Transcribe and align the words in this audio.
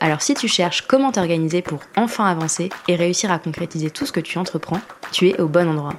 Alors 0.00 0.20
si 0.20 0.34
tu 0.34 0.48
cherches 0.48 0.82
comment 0.82 1.12
t'organiser 1.12 1.62
pour 1.62 1.80
enfin 1.96 2.26
avancer 2.26 2.68
et 2.88 2.96
réussir 2.96 3.30
à 3.32 3.38
concrétiser 3.38 3.90
tout 3.90 4.06
ce 4.06 4.12
que 4.12 4.20
tu 4.20 4.38
entreprends, 4.38 4.80
tu 5.12 5.28
es 5.28 5.40
au 5.40 5.48
bon 5.48 5.68
endroit. 5.68 5.94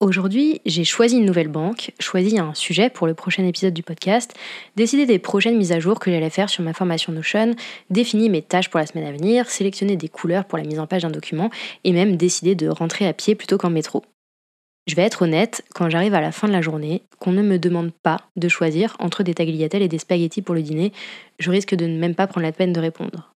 Aujourd'hui, 0.00 0.60
j'ai 0.66 0.82
choisi 0.82 1.16
une 1.16 1.24
nouvelle 1.24 1.46
banque, 1.46 1.92
choisi 2.00 2.36
un 2.36 2.54
sujet 2.54 2.90
pour 2.90 3.06
le 3.06 3.14
prochain 3.14 3.46
épisode 3.46 3.72
du 3.72 3.84
podcast, 3.84 4.34
décidé 4.74 5.06
des 5.06 5.20
prochaines 5.20 5.56
mises 5.56 5.70
à 5.70 5.78
jour 5.78 6.00
que 6.00 6.10
j'allais 6.10 6.28
faire 6.28 6.50
sur 6.50 6.64
ma 6.64 6.72
formation 6.72 7.12
Notion, 7.12 7.54
défini 7.88 8.28
mes 8.28 8.42
tâches 8.42 8.68
pour 8.68 8.80
la 8.80 8.86
semaine 8.86 9.06
à 9.06 9.12
venir, 9.12 9.48
sélectionné 9.48 9.96
des 9.96 10.08
couleurs 10.08 10.44
pour 10.46 10.58
la 10.58 10.64
mise 10.64 10.80
en 10.80 10.88
page 10.88 11.02
d'un 11.02 11.10
document 11.10 11.50
et 11.84 11.92
même 11.92 12.16
décidé 12.16 12.56
de 12.56 12.68
rentrer 12.68 13.06
à 13.06 13.12
pied 13.12 13.36
plutôt 13.36 13.58
qu'en 13.58 13.70
métro. 13.70 14.02
Je 14.86 14.96
vais 14.96 15.02
être 15.02 15.22
honnête, 15.22 15.64
quand 15.74 15.88
j'arrive 15.88 16.14
à 16.14 16.20
la 16.20 16.32
fin 16.32 16.48
de 16.48 16.52
la 16.52 16.60
journée, 16.60 17.02
qu'on 17.20 17.30
ne 17.30 17.42
me 17.42 17.58
demande 17.58 17.92
pas 17.92 18.18
de 18.36 18.48
choisir 18.48 18.96
entre 18.98 19.22
des 19.22 19.34
tagliatelles 19.34 19.82
et 19.82 19.88
des 19.88 19.98
spaghettis 19.98 20.42
pour 20.42 20.54
le 20.54 20.62
dîner, 20.62 20.92
je 21.38 21.50
risque 21.50 21.74
de 21.74 21.86
ne 21.86 21.98
même 21.98 22.16
pas 22.16 22.26
prendre 22.26 22.46
la 22.46 22.52
peine 22.52 22.72
de 22.72 22.80
répondre. 22.80 23.32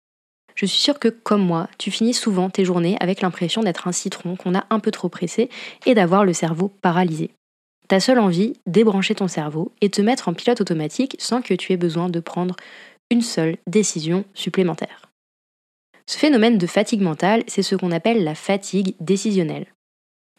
Je 0.55 0.67
suis 0.67 0.79
sûre 0.79 0.99
que, 0.99 1.09
comme 1.09 1.45
moi, 1.45 1.69
tu 1.79 1.91
finis 1.91 2.15
souvent 2.15 2.51
tes 2.51 2.65
journées 2.65 2.97
avec 3.01 3.23
l'impression 3.23 3.63
d'être 3.63 3.89
un 3.89 3.93
citron 3.93 4.37
qu'on 4.37 4.55
a 4.55 4.67
un 4.71 4.79
peu 4.79 4.91
trop 4.91 5.09
pressé 5.09 5.49
et 5.87 5.95
d'avoir 5.95 6.25
le 6.25 6.33
cerveau 6.33 6.69
paralysé. 6.69 7.31
Ta 7.89 8.01
seule 8.01 8.19
envie, 8.19 8.55
débrancher 8.67 9.15
ton 9.15 9.29
cerveau 9.29 9.73
et 9.81 9.91
te 9.91 10.01
mettre 10.01 10.29
en 10.29 10.35
pilote 10.35 10.61
automatique 10.61 11.17
sans 11.19 11.43
que 11.43 11.55
tu 11.55 11.73
aies 11.73 11.77
besoin 11.77 12.09
de 12.09 12.21
prendre 12.21 12.55
une 13.11 13.23
seule 13.23 13.57
décision 13.67 14.25
supplémentaire. 14.35 15.11
Ce 16.07 16.19
phénomène 16.19 16.59
de 16.59 16.67
fatigue 16.67 17.03
mentale, 17.03 17.43
c'est 17.47 17.63
ce 17.63 17.75
qu'on 17.75 17.93
appelle 17.93 18.25
la 18.25 18.35
fatigue 18.35 18.95
décisionnelle. 19.01 19.67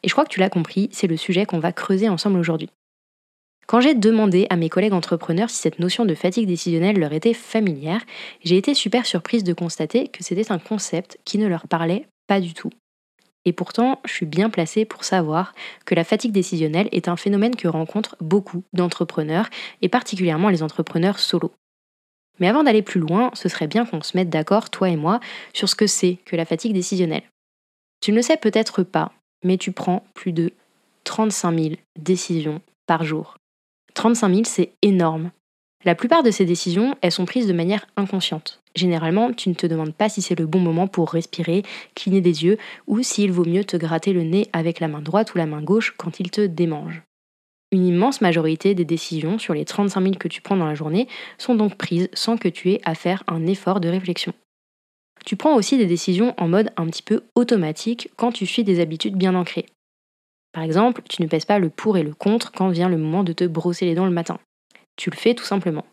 Et 0.03 0.09
je 0.09 0.13
crois 0.13 0.25
que 0.25 0.29
tu 0.29 0.39
l'as 0.39 0.49
compris, 0.49 0.89
c'est 0.91 1.07
le 1.07 1.17
sujet 1.17 1.45
qu'on 1.45 1.59
va 1.59 1.71
creuser 1.71 2.09
ensemble 2.09 2.39
aujourd'hui. 2.39 2.69
Quand 3.65 3.79
j'ai 3.79 3.95
demandé 3.95 4.45
à 4.49 4.57
mes 4.57 4.69
collègues 4.69 4.93
entrepreneurs 4.93 5.49
si 5.49 5.57
cette 5.57 5.79
notion 5.79 6.05
de 6.05 6.15
fatigue 6.15 6.47
décisionnelle 6.47 6.99
leur 6.99 7.13
était 7.13 7.33
familière, 7.33 8.01
j'ai 8.43 8.57
été 8.57 8.73
super 8.73 9.05
surprise 9.05 9.43
de 9.43 9.53
constater 9.53 10.09
que 10.09 10.23
c'était 10.23 10.51
un 10.51 10.59
concept 10.59 11.17
qui 11.23 11.37
ne 11.37 11.47
leur 11.47 11.67
parlait 11.67 12.05
pas 12.27 12.41
du 12.41 12.53
tout. 12.53 12.69
Et 13.45 13.53
pourtant, 13.53 13.99
je 14.05 14.13
suis 14.13 14.25
bien 14.25 14.49
placée 14.49 14.85
pour 14.85 15.03
savoir 15.03 15.53
que 15.85 15.95
la 15.95 16.03
fatigue 16.03 16.31
décisionnelle 16.31 16.89
est 16.91 17.07
un 17.07 17.17
phénomène 17.17 17.55
que 17.55 17.67
rencontrent 17.67 18.15
beaucoup 18.21 18.63
d'entrepreneurs, 18.73 19.49
et 19.81 19.89
particulièrement 19.89 20.49
les 20.49 20.63
entrepreneurs 20.63 21.19
solo. 21.19 21.51
Mais 22.39 22.47
avant 22.47 22.63
d'aller 22.63 22.81
plus 22.81 23.01
loin, 23.01 23.31
ce 23.33 23.49
serait 23.49 23.67
bien 23.67 23.85
qu'on 23.85 24.01
se 24.01 24.17
mette 24.17 24.29
d'accord, 24.29 24.69
toi 24.69 24.89
et 24.89 24.95
moi, 24.95 25.19
sur 25.53 25.69
ce 25.69 25.75
que 25.75 25.87
c'est 25.87 26.19
que 26.25 26.35
la 26.35 26.45
fatigue 26.45 26.73
décisionnelle. 26.73 27.23
Tu 28.01 28.11
ne 28.11 28.17
le 28.17 28.21
sais 28.21 28.37
peut-être 28.37 28.83
pas, 28.83 29.11
mais 29.43 29.57
tu 29.57 29.71
prends 29.71 30.03
plus 30.13 30.31
de 30.31 30.51
35 31.03 31.59
000 31.59 31.75
décisions 31.97 32.61
par 32.85 33.03
jour. 33.03 33.37
35 33.93 34.29
000, 34.29 34.41
c'est 34.45 34.71
énorme. 34.81 35.31
La 35.85 35.95
plupart 35.95 36.23
de 36.23 36.31
ces 36.31 36.45
décisions, 36.45 36.95
elles 37.01 37.11
sont 37.11 37.25
prises 37.25 37.47
de 37.47 37.53
manière 37.53 37.85
inconsciente. 37.97 38.61
Généralement, 38.75 39.33
tu 39.33 39.49
ne 39.49 39.53
te 39.53 39.67
demandes 39.67 39.93
pas 39.93 40.09
si 40.09 40.21
c'est 40.21 40.39
le 40.39 40.45
bon 40.45 40.59
moment 40.59 40.87
pour 40.87 41.11
respirer, 41.11 41.63
cligner 41.93 42.21
des 42.21 42.45
yeux, 42.45 42.57
ou 42.87 43.03
s'il 43.03 43.31
vaut 43.31 43.45
mieux 43.45 43.65
te 43.65 43.77
gratter 43.77 44.13
le 44.13 44.23
nez 44.23 44.47
avec 44.53 44.79
la 44.79 44.87
main 44.87 45.01
droite 45.01 45.33
ou 45.33 45.37
la 45.37 45.45
main 45.45 45.61
gauche 45.61 45.93
quand 45.97 46.19
il 46.19 46.31
te 46.31 46.41
démange. 46.41 47.03
Une 47.71 47.85
immense 47.85 48.21
majorité 48.21 48.75
des 48.75 48.85
décisions 48.85 49.39
sur 49.39 49.53
les 49.53 49.65
35 49.65 50.01
000 50.01 50.15
que 50.15 50.27
tu 50.27 50.41
prends 50.41 50.55
dans 50.55 50.67
la 50.67 50.75
journée 50.75 51.07
sont 51.37 51.55
donc 51.55 51.75
prises 51.75 52.09
sans 52.13 52.37
que 52.37 52.47
tu 52.47 52.71
aies 52.71 52.81
à 52.85 52.95
faire 52.95 53.23
un 53.27 53.45
effort 53.45 53.79
de 53.79 53.89
réflexion. 53.89 54.33
Tu 55.25 55.35
prends 55.35 55.55
aussi 55.55 55.77
des 55.77 55.85
décisions 55.85 56.33
en 56.37 56.47
mode 56.47 56.71
un 56.77 56.85
petit 56.87 57.01
peu 57.01 57.23
automatique 57.35 58.09
quand 58.17 58.31
tu 58.31 58.45
suis 58.45 58.63
des 58.63 58.79
habitudes 58.79 59.15
bien 59.15 59.35
ancrées. 59.35 59.65
Par 60.51 60.63
exemple, 60.63 61.01
tu 61.09 61.21
ne 61.21 61.27
pèses 61.27 61.45
pas 61.45 61.59
le 61.59 61.69
pour 61.69 61.97
et 61.97 62.03
le 62.03 62.13
contre 62.13 62.51
quand 62.51 62.69
vient 62.69 62.89
le 62.89 62.97
moment 62.97 63.23
de 63.23 63.33
te 63.33 63.43
brosser 63.45 63.85
les 63.85 63.95
dents 63.95 64.05
le 64.05 64.11
matin. 64.11 64.39
Tu 64.95 65.09
le 65.09 65.15
fais 65.15 65.33
tout 65.33 65.45
simplement. 65.45 65.85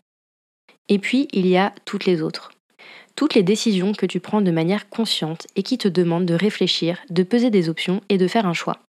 Et 0.89 0.99
puis, 0.99 1.27
il 1.31 1.47
y 1.47 1.57
a 1.57 1.73
toutes 1.85 2.05
les 2.05 2.21
autres. 2.21 2.51
Toutes 3.15 3.33
les 3.33 3.43
décisions 3.43 3.93
que 3.93 4.05
tu 4.05 4.19
prends 4.19 4.41
de 4.41 4.51
manière 4.51 4.89
consciente 4.89 5.47
et 5.55 5.63
qui 5.63 5.77
te 5.77 5.87
demandent 5.87 6.25
de 6.25 6.33
réfléchir, 6.33 6.99
de 7.09 7.23
peser 7.23 7.49
des 7.49 7.69
options 7.69 8.01
et 8.09 8.17
de 8.17 8.27
faire 8.27 8.45
un 8.45 8.53
choix. 8.53 8.79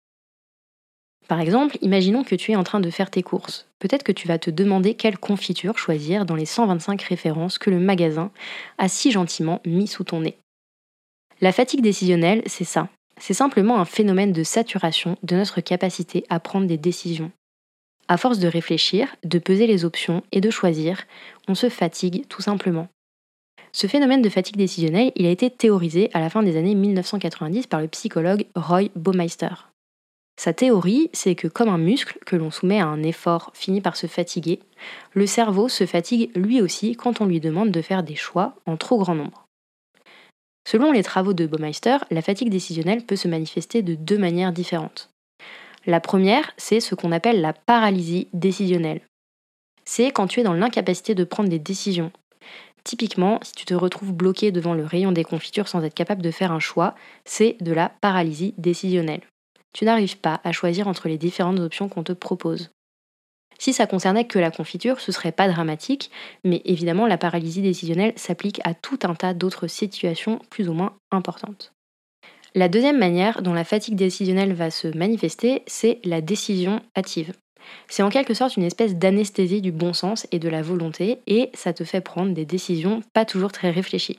Par 1.33 1.41
exemple, 1.41 1.79
imaginons 1.81 2.25
que 2.25 2.35
tu 2.35 2.53
es 2.53 2.57
en 2.57 2.63
train 2.63 2.79
de 2.79 2.91
faire 2.91 3.11
tes 3.11 3.23
courses. 3.23 3.67
Peut-être 3.79 4.03
que 4.03 4.13
tu 4.13 4.29
vas 4.29 4.39
te 4.39 4.51
demander 4.51 4.93
quelle 4.93 5.17
confiture 5.17 5.79
choisir 5.79 6.27
dans 6.27 6.35
les 6.35 6.45
125 6.45 7.01
références 7.01 7.57
que 7.57 7.71
le 7.71 7.81
magasin 7.81 8.31
a 8.77 8.87
si 8.87 9.11
gentiment 9.11 9.63
mis 9.65 9.87
sous 9.87 10.05
ton 10.05 10.21
nez. 10.21 10.37
La 11.41 11.53
fatigue 11.53 11.81
décisionnelle, 11.81 12.43
c'est 12.45 12.65
ça. 12.65 12.91
C'est 13.19 13.33
simplement 13.33 13.81
un 13.81 13.87
phénomène 13.87 14.33
de 14.33 14.43
saturation 14.43 15.17
de 15.23 15.35
notre 15.35 15.63
capacité 15.63 16.27
à 16.29 16.39
prendre 16.39 16.67
des 16.67 16.77
décisions. 16.77 17.33
À 18.09 18.19
force 18.19 18.39
de 18.39 18.47
réfléchir, 18.47 19.09
de 19.25 19.39
peser 19.39 19.67
les 19.67 19.87
options 19.87 20.23
et 20.33 20.43
de 20.43 20.51
choisir, 20.51 21.05
on 21.49 21.55
se 21.55 21.71
fatigue 21.71 22.27
tout 22.29 22.43
simplement. 22.43 22.89
Ce 23.73 23.87
phénomène 23.87 24.21
de 24.21 24.29
fatigue 24.29 24.59
décisionnelle, 24.59 25.13
il 25.17 25.25
a 25.25 25.31
été 25.31 25.49
théorisé 25.49 26.11
à 26.13 26.21
la 26.21 26.29
fin 26.29 26.43
des 26.43 26.59
années 26.59 26.75
1990 26.75 27.69
par 27.69 27.81
le 27.81 27.89
psychologue 27.89 28.45
Roy 28.55 28.91
Baumeister. 28.97 29.72
Sa 30.37 30.53
théorie, 30.53 31.11
c'est 31.13 31.35
que 31.35 31.47
comme 31.47 31.69
un 31.69 31.79
muscle 31.79 32.19
que 32.25 32.37
l'on 32.37 32.51
soumet 32.51 32.81
à 32.81 32.87
un 32.87 33.03
effort 33.03 33.51
finit 33.55 33.81
par 33.81 33.97
se 33.97 34.07
fatiguer, 34.07 34.61
le 35.13 35.27
cerveau 35.27 35.69
se 35.69 35.87
fatigue 35.87 36.31
lui 36.35 36.61
aussi 36.61 36.97
quand 36.97 37.21
on 37.21 37.27
lui 37.27 37.41
demande 37.41 37.71
de 37.71 37.83
faire 37.83 38.03
des 38.03 38.17
choix 38.17 38.57
en 38.67 38.77
trop 38.77 38.99
grand 38.99 39.15
nombre. 39.15 39.47
Selon 40.67 40.93
les 40.93 41.03
travaux 41.03 41.33
de 41.33 41.47
Baumeister, 41.47 41.99
la 42.11 42.23
fatigue 42.23 42.51
décisionnelle 42.51 43.05
peut 43.05 43.17
se 43.17 43.29
manifester 43.29 43.83
de 43.83 43.95
deux 43.95 44.19
manières 44.19 44.53
différentes. 44.53 45.11
La 45.87 46.01
première, 46.01 46.53
c'est 46.57 46.81
ce 46.81 46.95
qu'on 46.95 47.13
appelle 47.13 47.41
la 47.41 47.53
paralysie 47.53 48.29
décisionnelle. 48.33 49.03
C'est 49.85 50.13
quand 50.13 50.29
tu 50.29 50.41
es 50.41 50.45
dans 50.45 50.55
l'incapacité 50.55 51.15
de 51.17 51.25
prendre 51.25 51.49
des 51.49 51.59
décisions. 51.59 52.13
Typiquement, 52.85 53.41
si 53.43 53.53
tu 53.53 53.65
te 53.65 53.75
retrouves 53.75 54.13
bloqué 54.13 54.53
devant 54.53 54.75
le 54.75 54.85
rayon 54.85 55.13
des 55.13 55.25
confitures 55.25 55.69
sans 55.69 55.83
être 55.83 55.95
capable 55.95 56.23
de 56.23 56.31
faire 56.31 56.53
un 56.53 56.61
choix, 56.61 56.95
c'est 57.25 57.57
de 57.61 57.73
la 57.73 57.89
paralysie 57.89 58.55
décisionnelle 58.59 59.23
tu 59.73 59.85
n'arrives 59.85 60.19
pas 60.19 60.41
à 60.45 60.53
choisir 60.53 60.89
entre 60.89 61.09
les 61.09 61.19
différentes 61.19 61.61
options 61.61 61.89
qu'on 61.89 62.03
te 62.03 62.13
propose. 62.13 62.71
Si 63.59 63.73
ça 63.73 63.87
concernait 63.87 64.27
que 64.27 64.39
la 64.39 64.51
confiture, 64.51 65.01
ce 65.01 65.13
serait 65.13 65.31
pas 65.31 65.49
dramatique, 65.49 66.11
mais 66.43 66.63
évidemment 66.65 67.07
la 67.07 67.19
paralysie 67.19 67.63
décisionnelle 67.63 68.13
s'applique 68.17 68.61
à 68.65 68.75
tout 68.75 68.99
un 69.05 69.15
tas 69.15 69.35
d'autres 69.35 69.69
situations 69.69 70.41
plus 70.51 70.69
ou 70.69 70.73
moins 70.73 70.97
importantes. 71.13 71.73
La 72.55 72.69
deuxième 72.69 72.99
manière 72.99 73.41
dont 73.41 73.55
la 73.55 73.65
fatigue 73.65 73.95
décisionnelle 73.95 74.53
va 74.53 74.71
se 74.71 74.89
manifester, 74.89 75.63
c'est 75.67 76.01
la 76.05 76.21
décision 76.21 76.83
hâtive. 76.97 77.33
C'est 77.89 78.03
en 78.03 78.11
quelque 78.11 78.35
sorte 78.35 78.57
une 78.57 78.65
espèce 78.65 78.97
d'anesthésie 78.97 79.63
du 79.63 79.73
bon 79.73 79.93
sens 79.93 80.27
et 80.33 80.39
de 80.39 80.49
la 80.49 80.61
volonté, 80.61 81.21
et 81.27 81.51
ça 81.55 81.73
te 81.73 81.85
fait 81.85 82.01
prendre 82.01 82.35
des 82.35 82.45
décisions 82.45 83.01
pas 83.15 83.25
toujours 83.25 83.53
très 83.53 83.71
réfléchies. 83.71 84.19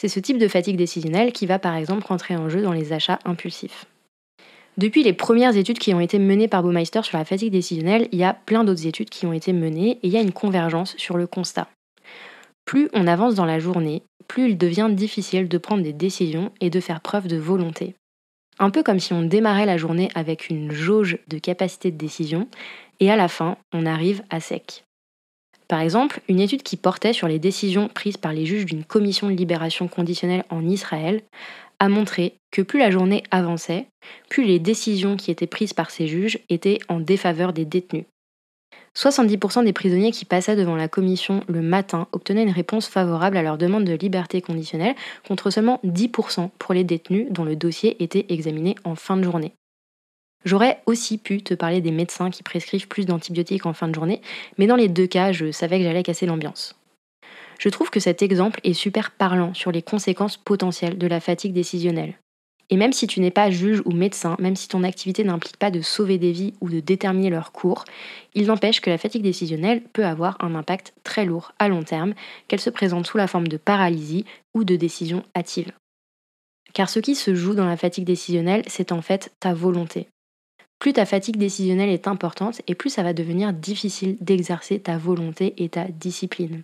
C'est 0.00 0.08
ce 0.08 0.20
type 0.20 0.38
de 0.38 0.48
fatigue 0.48 0.76
décisionnelle 0.76 1.32
qui 1.32 1.46
va 1.46 1.58
par 1.58 1.76
exemple 1.76 2.06
rentrer 2.06 2.34
en 2.34 2.48
jeu 2.48 2.62
dans 2.62 2.72
les 2.72 2.92
achats 2.92 3.20
impulsifs. 3.24 3.86
Depuis 4.76 5.04
les 5.04 5.12
premières 5.12 5.56
études 5.56 5.78
qui 5.78 5.94
ont 5.94 6.00
été 6.00 6.18
menées 6.18 6.48
par 6.48 6.62
Baumeister 6.62 7.02
sur 7.04 7.16
la 7.16 7.24
fatigue 7.24 7.52
décisionnelle, 7.52 8.08
il 8.10 8.18
y 8.18 8.24
a 8.24 8.34
plein 8.34 8.64
d'autres 8.64 8.86
études 8.86 9.08
qui 9.08 9.24
ont 9.24 9.32
été 9.32 9.52
menées 9.52 9.92
et 10.02 10.08
il 10.08 10.10
y 10.10 10.16
a 10.16 10.20
une 10.20 10.32
convergence 10.32 10.96
sur 10.96 11.16
le 11.16 11.28
constat. 11.28 11.68
Plus 12.64 12.88
on 12.92 13.06
avance 13.06 13.36
dans 13.36 13.44
la 13.44 13.60
journée, 13.60 14.02
plus 14.26 14.50
il 14.50 14.58
devient 14.58 14.88
difficile 14.90 15.48
de 15.48 15.58
prendre 15.58 15.82
des 15.82 15.92
décisions 15.92 16.50
et 16.60 16.70
de 16.70 16.80
faire 16.80 17.00
preuve 17.00 17.28
de 17.28 17.36
volonté. 17.36 17.94
Un 18.58 18.70
peu 18.70 18.82
comme 18.82 19.00
si 19.00 19.12
on 19.12 19.22
démarrait 19.22 19.66
la 19.66 19.76
journée 19.76 20.10
avec 20.14 20.48
une 20.48 20.72
jauge 20.72 21.18
de 21.28 21.38
capacité 21.38 21.90
de 21.90 21.96
décision 21.96 22.48
et 22.98 23.10
à 23.10 23.16
la 23.16 23.28
fin, 23.28 23.56
on 23.72 23.86
arrive 23.86 24.22
à 24.30 24.40
sec. 24.40 24.84
Par 25.68 25.80
exemple, 25.80 26.20
une 26.28 26.40
étude 26.40 26.62
qui 26.62 26.76
portait 26.76 27.12
sur 27.12 27.28
les 27.28 27.38
décisions 27.38 27.88
prises 27.88 28.16
par 28.16 28.32
les 28.32 28.44
juges 28.44 28.66
d'une 28.66 28.84
commission 28.84 29.28
de 29.28 29.34
libération 29.34 29.88
conditionnelle 29.88 30.44
en 30.50 30.66
Israël 30.66 31.22
a 31.80 31.88
montré 31.88 32.34
que 32.54 32.62
plus 32.62 32.78
la 32.78 32.92
journée 32.92 33.24
avançait, 33.32 33.88
plus 34.28 34.44
les 34.44 34.60
décisions 34.60 35.16
qui 35.16 35.32
étaient 35.32 35.48
prises 35.48 35.72
par 35.72 35.90
ces 35.90 36.06
juges 36.06 36.38
étaient 36.48 36.78
en 36.88 37.00
défaveur 37.00 37.52
des 37.52 37.64
détenus. 37.64 38.04
70% 38.96 39.64
des 39.64 39.72
prisonniers 39.72 40.12
qui 40.12 40.24
passaient 40.24 40.54
devant 40.54 40.76
la 40.76 40.86
commission 40.86 41.42
le 41.48 41.62
matin 41.62 42.06
obtenaient 42.12 42.44
une 42.44 42.50
réponse 42.50 42.86
favorable 42.86 43.36
à 43.36 43.42
leur 43.42 43.58
demande 43.58 43.82
de 43.82 43.94
liberté 43.94 44.40
conditionnelle, 44.40 44.94
contre 45.26 45.50
seulement 45.50 45.80
10% 45.84 46.50
pour 46.60 46.74
les 46.74 46.84
détenus 46.84 47.26
dont 47.28 47.42
le 47.42 47.56
dossier 47.56 48.00
était 48.04 48.26
examiné 48.28 48.76
en 48.84 48.94
fin 48.94 49.16
de 49.16 49.24
journée. 49.24 49.52
J'aurais 50.44 50.80
aussi 50.86 51.18
pu 51.18 51.42
te 51.42 51.54
parler 51.54 51.80
des 51.80 51.90
médecins 51.90 52.30
qui 52.30 52.44
prescrivent 52.44 52.86
plus 52.86 53.04
d'antibiotiques 53.04 53.66
en 53.66 53.72
fin 53.72 53.88
de 53.88 53.96
journée, 53.96 54.20
mais 54.58 54.68
dans 54.68 54.76
les 54.76 54.88
deux 54.88 55.08
cas, 55.08 55.32
je 55.32 55.50
savais 55.50 55.78
que 55.78 55.84
j'allais 55.84 56.04
casser 56.04 56.26
l'ambiance. 56.26 56.76
Je 57.58 57.68
trouve 57.68 57.90
que 57.90 57.98
cet 57.98 58.22
exemple 58.22 58.60
est 58.62 58.74
super 58.74 59.10
parlant 59.10 59.54
sur 59.54 59.72
les 59.72 59.82
conséquences 59.82 60.36
potentielles 60.36 60.98
de 60.98 61.06
la 61.08 61.18
fatigue 61.18 61.52
décisionnelle. 61.52 62.14
Et 62.70 62.76
même 62.76 62.92
si 62.92 63.06
tu 63.06 63.20
n'es 63.20 63.30
pas 63.30 63.50
juge 63.50 63.82
ou 63.84 63.92
médecin, 63.92 64.36
même 64.38 64.56
si 64.56 64.68
ton 64.68 64.84
activité 64.84 65.22
n'implique 65.22 65.58
pas 65.58 65.70
de 65.70 65.82
sauver 65.82 66.18
des 66.18 66.32
vies 66.32 66.54
ou 66.60 66.68
de 66.68 66.80
déterminer 66.80 67.30
leur 67.30 67.52
cours, 67.52 67.84
il 68.34 68.46
n'empêche 68.46 68.80
que 68.80 68.90
la 68.90 68.98
fatigue 68.98 69.22
décisionnelle 69.22 69.82
peut 69.92 70.06
avoir 70.06 70.36
un 70.40 70.54
impact 70.54 70.94
très 71.04 71.24
lourd 71.24 71.52
à 71.58 71.68
long 71.68 71.82
terme, 71.82 72.14
qu'elle 72.48 72.60
se 72.60 72.70
présente 72.70 73.06
sous 73.06 73.18
la 73.18 73.26
forme 73.26 73.48
de 73.48 73.58
paralysie 73.58 74.24
ou 74.54 74.64
de 74.64 74.76
décision 74.76 75.22
hâtive. 75.36 75.72
Car 76.72 76.88
ce 76.88 76.98
qui 76.98 77.14
se 77.14 77.34
joue 77.34 77.54
dans 77.54 77.66
la 77.66 77.76
fatigue 77.76 78.04
décisionnelle, 78.04 78.64
c'est 78.66 78.92
en 78.92 79.02
fait 79.02 79.32
ta 79.40 79.54
volonté. 79.54 80.08
Plus 80.78 80.92
ta 80.92 81.06
fatigue 81.06 81.36
décisionnelle 81.36 81.90
est 81.90 82.08
importante 82.08 82.60
et 82.66 82.74
plus 82.74 82.90
ça 82.90 83.02
va 83.02 83.12
devenir 83.12 83.52
difficile 83.52 84.16
d'exercer 84.20 84.80
ta 84.80 84.98
volonté 84.98 85.54
et 85.58 85.68
ta 85.68 85.84
discipline. 85.84 86.62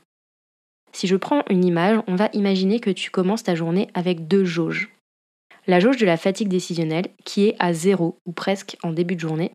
Si 0.93 1.07
je 1.07 1.17
prends 1.17 1.43
une 1.49 1.65
image, 1.65 2.01
on 2.09 2.17
va 2.17 2.29
imaginer 2.33 2.81
que 2.81 2.91
tu 2.91 3.11
commences 3.11 3.45
ta 3.45 3.55
journée 3.55 3.89
avec 3.95 4.27
deux 4.27 4.45
jauges. 4.45 4.91
La 5.71 5.79
jauge 5.79 5.99
de 5.99 6.05
la 6.05 6.17
fatigue 6.17 6.49
décisionnelle, 6.49 7.07
qui 7.25 7.47
est 7.47 7.55
à 7.61 7.73
zéro 7.73 8.19
ou 8.27 8.33
presque 8.33 8.77
en 8.83 8.91
début 8.91 9.15
de 9.15 9.21
journée, 9.21 9.53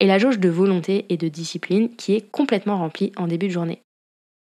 et 0.00 0.06
la 0.06 0.16
jauge 0.16 0.38
de 0.38 0.48
volonté 0.48 1.04
et 1.10 1.18
de 1.18 1.28
discipline, 1.28 1.94
qui 1.96 2.14
est 2.14 2.30
complètement 2.30 2.78
remplie 2.78 3.12
en 3.18 3.26
début 3.26 3.48
de 3.48 3.52
journée. 3.52 3.82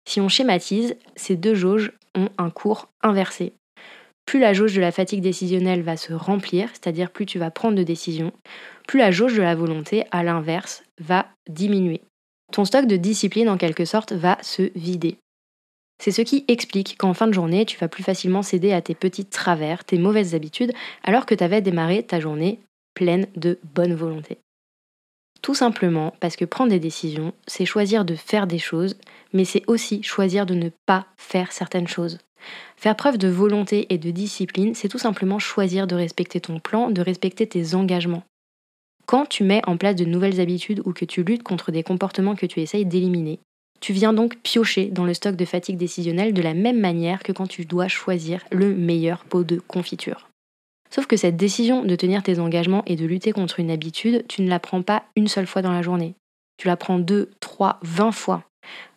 Si 0.06 0.20
on 0.20 0.28
schématise, 0.28 0.94
ces 1.14 1.34
deux 1.34 1.54
jauges 1.54 1.92
ont 2.14 2.28
un 2.36 2.50
cours 2.50 2.90
inversé. 3.00 3.54
Plus 4.26 4.40
la 4.40 4.52
jauge 4.52 4.74
de 4.74 4.80
la 4.82 4.92
fatigue 4.92 5.22
décisionnelle 5.22 5.80
va 5.80 5.96
se 5.96 6.12
remplir, 6.12 6.68
c'est-à-dire 6.74 7.10
plus 7.10 7.24
tu 7.24 7.38
vas 7.38 7.50
prendre 7.50 7.78
de 7.78 7.82
décisions, 7.82 8.32
plus 8.86 8.98
la 8.98 9.10
jauge 9.10 9.38
de 9.38 9.42
la 9.42 9.54
volonté, 9.54 10.04
à 10.10 10.22
l'inverse, 10.22 10.84
va 11.00 11.28
diminuer. 11.48 12.02
Ton 12.52 12.66
stock 12.66 12.86
de 12.86 12.96
discipline, 12.96 13.48
en 13.48 13.56
quelque 13.56 13.86
sorte, 13.86 14.12
va 14.12 14.36
se 14.42 14.70
vider. 14.74 15.16
C'est 15.98 16.10
ce 16.10 16.22
qui 16.22 16.44
explique 16.48 16.96
qu'en 16.98 17.14
fin 17.14 17.26
de 17.26 17.32
journée, 17.32 17.64
tu 17.64 17.78
vas 17.78 17.88
plus 17.88 18.02
facilement 18.02 18.42
céder 18.42 18.72
à 18.72 18.82
tes 18.82 18.94
petits 18.94 19.24
travers, 19.24 19.84
tes 19.84 19.98
mauvaises 19.98 20.34
habitudes, 20.34 20.72
alors 21.02 21.26
que 21.26 21.34
tu 21.34 21.42
avais 21.42 21.62
démarré 21.62 22.02
ta 22.02 22.20
journée 22.20 22.60
pleine 22.94 23.26
de 23.36 23.58
bonne 23.74 23.94
volonté. 23.94 24.38
Tout 25.42 25.54
simplement 25.54 26.14
parce 26.20 26.36
que 26.36 26.44
prendre 26.44 26.70
des 26.70 26.80
décisions, 26.80 27.32
c'est 27.46 27.66
choisir 27.66 28.04
de 28.04 28.14
faire 28.14 28.46
des 28.46 28.58
choses, 28.58 28.96
mais 29.32 29.44
c'est 29.44 29.62
aussi 29.68 30.02
choisir 30.02 30.46
de 30.46 30.54
ne 30.54 30.70
pas 30.86 31.06
faire 31.16 31.52
certaines 31.52 31.88
choses. 31.88 32.18
Faire 32.76 32.96
preuve 32.96 33.18
de 33.18 33.28
volonté 33.28 33.86
et 33.90 33.98
de 33.98 34.10
discipline, 34.10 34.74
c'est 34.74 34.88
tout 34.88 34.98
simplement 34.98 35.38
choisir 35.38 35.86
de 35.86 35.94
respecter 35.94 36.40
ton 36.40 36.58
plan, 36.58 36.90
de 36.90 37.02
respecter 37.02 37.46
tes 37.46 37.74
engagements. 37.74 38.24
Quand 39.06 39.26
tu 39.26 39.44
mets 39.44 39.62
en 39.66 39.76
place 39.76 39.96
de 39.96 40.04
nouvelles 40.04 40.40
habitudes 40.40 40.82
ou 40.84 40.92
que 40.92 41.04
tu 41.04 41.22
luttes 41.22 41.44
contre 41.44 41.70
des 41.70 41.82
comportements 41.82 42.34
que 42.34 42.46
tu 42.46 42.60
essayes 42.60 42.86
d'éliminer, 42.86 43.38
tu 43.80 43.92
viens 43.92 44.12
donc 44.12 44.36
piocher 44.42 44.86
dans 44.86 45.04
le 45.04 45.14
stock 45.14 45.36
de 45.36 45.44
fatigue 45.44 45.76
décisionnelle 45.76 46.34
de 46.34 46.42
la 46.42 46.54
même 46.54 46.80
manière 46.80 47.22
que 47.22 47.32
quand 47.32 47.46
tu 47.46 47.64
dois 47.64 47.88
choisir 47.88 48.44
le 48.50 48.74
meilleur 48.74 49.24
pot 49.24 49.44
de 49.44 49.58
confiture. 49.58 50.28
Sauf 50.90 51.06
que 51.06 51.16
cette 51.16 51.36
décision 51.36 51.84
de 51.84 51.96
tenir 51.96 52.22
tes 52.22 52.38
engagements 52.38 52.82
et 52.86 52.96
de 52.96 53.06
lutter 53.06 53.32
contre 53.32 53.60
une 53.60 53.70
habitude, 53.70 54.24
tu 54.28 54.42
ne 54.42 54.48
la 54.48 54.60
prends 54.60 54.82
pas 54.82 55.04
une 55.16 55.28
seule 55.28 55.46
fois 55.46 55.62
dans 55.62 55.72
la 55.72 55.82
journée. 55.82 56.14
Tu 56.58 56.68
la 56.68 56.76
prends 56.76 56.98
deux, 56.98 57.30
trois, 57.40 57.78
vingt 57.82 58.12
fois. 58.12 58.44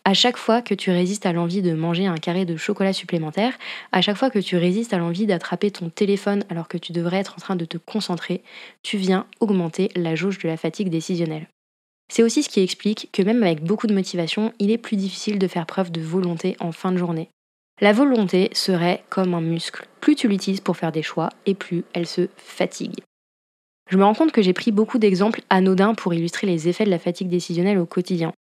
À 0.06 0.14
chaque 0.14 0.38
fois 0.38 0.62
que 0.62 0.74
tu 0.74 0.90
résistes 0.92 1.26
à 1.26 1.34
l'envie 1.34 1.62
de 1.62 1.74
manger 1.74 2.08
un 2.08 2.16
carré 2.16 2.46
de 2.46 2.58
chocolat 2.58 2.94
supplémentaire, 2.94 3.54
à 3.92 4.02
chaque 4.02 4.18
fois 4.18 4.30
que 4.30 4.40
tu 4.40 4.58
résistes 4.58 4.94
à 4.94 4.98
l'envie 4.98 5.26
d'attraper 5.26 5.72
ton 5.72 5.90
téléphone 5.90 6.44
alors 6.50 6.68
que 6.68 6.78
tu 6.78 6.94
devrais 6.94 7.18
être 7.18 7.36
en 7.38 7.42
train 7.42 7.56
de 7.56 7.66
te 7.66 7.78
concentrer, 7.78 8.42
tu 8.82 8.98
viens 8.98 9.28
augmenter 9.40 9.90
la 9.96 10.16
jauge 10.16 10.40
de 10.40 10.48
la 10.48 10.58
fatigue 10.58 10.90
décisionnelle. 10.90 11.48
C'est 12.12 12.24
aussi 12.24 12.42
ce 12.44 12.50
qui 12.50 12.62
explique 12.62 13.10
que 13.14 13.22
même 13.22 13.44
avec 13.44 13.64
beaucoup 13.64 13.88
de 13.88 13.94
motivation, 13.94 14.52
il 14.60 14.72
est 14.72 14.80
plus 14.80 14.98
difficile 14.98 15.38
de 15.38 15.48
faire 15.48 15.68
preuve 15.68 15.92
de 15.92 16.02
volonté 16.02 16.58
en 16.60 16.72
fin 16.72 16.92
de 16.92 16.98
journée. 16.98 17.30
La 17.82 17.94
volonté 17.94 18.50
serait 18.54 19.04
comme 19.10 19.34
un 19.34 19.42
muscle. 19.42 19.88
Plus 20.02 20.16
tu 20.16 20.28
l'utilises 20.28 20.60
pour 20.60 20.76
faire 20.76 20.92
des 20.92 21.04
choix, 21.04 21.30
et 21.46 21.54
plus 21.54 21.86
elle 21.94 22.08
se 22.08 22.28
fatigue. 22.36 23.00
Je 23.90 23.98
me 23.98 24.04
rends 24.04 24.16
compte 24.16 24.32
que 24.32 24.42
j'ai 24.42 24.54
pris 24.54 24.72
beaucoup 24.72 24.98
d'exemples 24.98 25.42
anodins 25.50 25.94
pour 25.94 26.14
illustrer 26.14 26.46
les 26.46 26.68
effets 26.68 26.84
de 26.84 26.90
la 26.90 27.00
fatigue 27.00 27.30
décisionnelle 27.30 27.80
au 27.80 27.86
quotidien. 27.86 28.34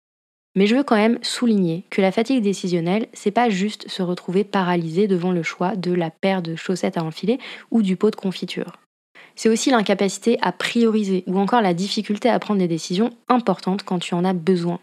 Mais 0.55 0.65
je 0.65 0.75
veux 0.75 0.83
quand 0.83 0.95
même 0.95 1.19
souligner 1.21 1.83
que 1.91 2.01
la 2.01 2.11
fatigue 2.11 2.41
décisionnelle, 2.41 3.07
c'est 3.13 3.31
pas 3.31 3.49
juste 3.49 3.87
se 3.89 4.01
retrouver 4.01 4.43
paralysé 4.43 5.07
devant 5.07 5.31
le 5.31 5.43
choix 5.43 5.75
de 5.75 5.93
la 5.93 6.09
paire 6.09 6.41
de 6.41 6.55
chaussettes 6.55 6.97
à 6.97 7.03
enfiler 7.03 7.37
ou 7.69 7.83
du 7.83 7.95
pot 7.95 8.09
de 8.09 8.15
confiture 8.15 8.79
c'est 9.37 9.47
aussi 9.47 9.71
l'incapacité 9.71 10.37
à 10.41 10.51
prioriser 10.51 11.23
ou 11.27 11.39
encore 11.39 11.61
la 11.61 11.73
difficulté 11.73 12.29
à 12.29 12.39
prendre 12.39 12.59
des 12.59 12.67
décisions 12.67 13.11
importantes 13.29 13.83
quand 13.83 13.99
tu 13.99 14.13
en 14.13 14.25
as 14.25 14.33
besoin. 14.33 14.79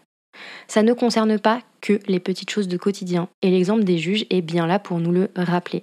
Ça 0.67 0.81
ne 0.81 0.93
concerne 0.93 1.37
pas 1.37 1.61
que 1.81 1.99
les 2.07 2.19
petites 2.19 2.49
choses 2.49 2.67
de 2.67 2.77
quotidien 2.77 3.29
et 3.43 3.51
l'exemple 3.51 3.83
des 3.83 3.99
juges 3.99 4.25
est 4.31 4.41
bien 4.41 4.65
là 4.65 4.79
pour 4.79 4.99
nous 4.99 5.11
le 5.11 5.29
rappeler. 5.35 5.81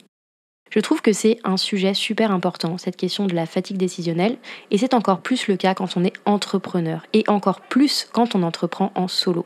Je 0.71 0.81
trouve 0.81 1.03
que 1.03 1.13
c'est 1.13 1.39
un 1.45 1.59
sujet 1.59 1.93
super 1.93 2.33
important, 2.33 2.79
cette 2.79 2.97
question 2.97 3.27
de 3.27 3.35
la 3.35 3.45
fatigue 3.45 3.77
décisionnelle, 3.77 4.39
et 4.71 4.79
c'est 4.79 4.95
encore 4.95 5.21
plus 5.21 5.47
le 5.47 5.59
cas 5.59 5.75
quand 5.75 5.99
on 5.99 6.05
est 6.05 6.15
entrepreneur, 6.25 7.05
et 7.13 7.25
encore 7.29 7.61
plus 7.61 8.09
quand 8.11 8.35
on 8.35 8.43
entreprend 8.43 8.91
en 8.95 9.07
solo. 9.07 9.45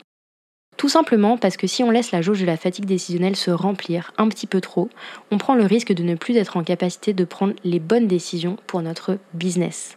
Tout 0.76 0.88
simplement 0.90 1.38
parce 1.38 1.56
que 1.56 1.66
si 1.66 1.82
on 1.82 1.90
laisse 1.90 2.12
la 2.12 2.20
jauge 2.20 2.40
de 2.40 2.46
la 2.46 2.58
fatigue 2.58 2.84
décisionnelle 2.84 3.36
se 3.36 3.50
remplir 3.50 4.12
un 4.18 4.28
petit 4.28 4.46
peu 4.46 4.60
trop, 4.60 4.90
on 5.30 5.38
prend 5.38 5.54
le 5.54 5.64
risque 5.64 5.92
de 5.92 6.02
ne 6.02 6.14
plus 6.14 6.36
être 6.36 6.56
en 6.56 6.64
capacité 6.64 7.14
de 7.14 7.24
prendre 7.24 7.54
les 7.64 7.80
bonnes 7.80 8.06
décisions 8.06 8.58
pour 8.66 8.82
notre 8.82 9.18
business. 9.32 9.96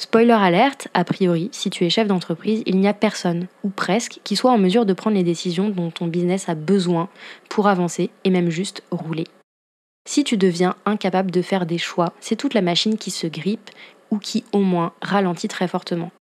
Spoiler 0.00 0.32
alerte, 0.32 0.88
a 0.94 1.02
priori, 1.04 1.50
si 1.52 1.70
tu 1.70 1.84
es 1.84 1.90
chef 1.90 2.06
d'entreprise, 2.06 2.62
il 2.66 2.78
n'y 2.78 2.86
a 2.86 2.94
personne, 2.94 3.48
ou 3.64 3.68
presque, 3.68 4.20
qui 4.22 4.36
soit 4.36 4.52
en 4.52 4.58
mesure 4.58 4.86
de 4.86 4.92
prendre 4.92 5.16
les 5.16 5.24
décisions 5.24 5.70
dont 5.70 5.90
ton 5.90 6.06
business 6.06 6.48
a 6.48 6.54
besoin 6.54 7.08
pour 7.48 7.66
avancer 7.66 8.10
et 8.22 8.30
même 8.30 8.48
juste 8.48 8.82
rouler. 8.92 9.26
Si 10.08 10.24
tu 10.24 10.36
deviens 10.36 10.76
incapable 10.86 11.32
de 11.32 11.42
faire 11.42 11.66
des 11.66 11.78
choix, 11.78 12.12
c'est 12.20 12.36
toute 12.36 12.54
la 12.54 12.62
machine 12.62 12.96
qui 12.96 13.10
se 13.10 13.26
grippe 13.26 13.70
ou 14.10 14.18
qui 14.18 14.44
au 14.52 14.60
moins 14.60 14.92
ralentit 15.02 15.48
très 15.48 15.68
fortement. 15.68 16.12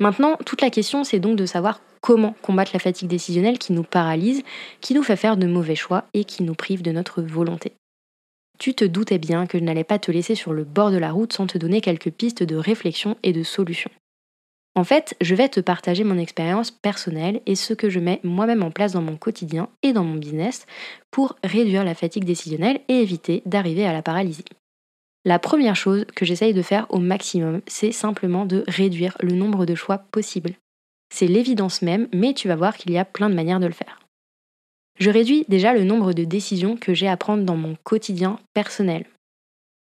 Maintenant, 0.00 0.36
toute 0.46 0.62
la 0.62 0.70
question, 0.70 1.04
c'est 1.04 1.18
donc 1.18 1.36
de 1.36 1.46
savoir 1.46 1.80
comment 2.02 2.34
combattre 2.42 2.72
la 2.74 2.80
fatigue 2.80 3.08
décisionnelle 3.08 3.58
qui 3.58 3.72
nous 3.72 3.84
paralyse, 3.84 4.42
qui 4.82 4.92
nous 4.92 5.02
fait 5.02 5.16
faire 5.16 5.38
de 5.38 5.46
mauvais 5.46 5.76
choix 5.76 6.04
et 6.12 6.24
qui 6.24 6.42
nous 6.42 6.54
prive 6.54 6.82
de 6.82 6.92
notre 6.92 7.22
volonté. 7.22 7.72
Tu 8.58 8.74
te 8.74 8.84
doutais 8.84 9.18
bien 9.18 9.46
que 9.46 9.58
je 9.58 9.64
n'allais 9.64 9.84
pas 9.84 9.98
te 9.98 10.10
laisser 10.10 10.34
sur 10.34 10.52
le 10.52 10.64
bord 10.64 10.90
de 10.90 10.98
la 10.98 11.10
route 11.10 11.32
sans 11.32 11.46
te 11.46 11.56
donner 11.56 11.80
quelques 11.80 12.10
pistes 12.10 12.42
de 12.42 12.56
réflexion 12.56 13.16
et 13.22 13.32
de 13.32 13.42
solution. 13.42 13.90
En 14.74 14.84
fait, 14.84 15.16
je 15.20 15.34
vais 15.34 15.48
te 15.48 15.60
partager 15.60 16.02
mon 16.02 16.18
expérience 16.18 16.70
personnelle 16.70 17.42
et 17.44 17.56
ce 17.56 17.74
que 17.74 17.90
je 17.90 18.00
mets 18.00 18.20
moi-même 18.22 18.62
en 18.62 18.70
place 18.70 18.92
dans 18.92 19.02
mon 19.02 19.16
quotidien 19.16 19.68
et 19.82 19.92
dans 19.92 20.04
mon 20.04 20.14
business 20.14 20.66
pour 21.10 21.36
réduire 21.44 21.84
la 21.84 21.94
fatigue 21.94 22.24
décisionnelle 22.24 22.80
et 22.88 23.00
éviter 23.00 23.42
d'arriver 23.44 23.86
à 23.86 23.92
la 23.92 24.02
paralysie. 24.02 24.44
La 25.24 25.38
première 25.38 25.76
chose 25.76 26.06
que 26.16 26.24
j'essaye 26.24 26.54
de 26.54 26.62
faire 26.62 26.86
au 26.88 26.98
maximum, 26.98 27.60
c'est 27.66 27.92
simplement 27.92 28.46
de 28.46 28.64
réduire 28.66 29.16
le 29.20 29.34
nombre 29.34 29.66
de 29.66 29.74
choix 29.74 29.98
possibles. 29.98 30.54
C'est 31.12 31.26
l'évidence 31.26 31.82
même, 31.82 32.08
mais 32.14 32.32
tu 32.32 32.48
vas 32.48 32.56
voir 32.56 32.74
qu'il 32.74 32.90
y 32.90 32.96
a 32.96 33.04
plein 33.04 33.28
de 33.28 33.34
manières 33.34 33.60
de 33.60 33.66
le 33.66 33.72
faire. 33.72 34.00
Je 34.98 35.10
réduis 35.10 35.44
déjà 35.46 35.74
le 35.74 35.84
nombre 35.84 36.14
de 36.14 36.24
décisions 36.24 36.74
que 36.74 36.94
j'ai 36.94 37.06
à 37.06 37.18
prendre 37.18 37.44
dans 37.44 37.56
mon 37.56 37.76
quotidien 37.84 38.38
personnel. 38.54 39.04